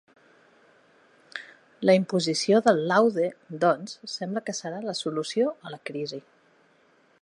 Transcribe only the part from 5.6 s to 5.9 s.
a la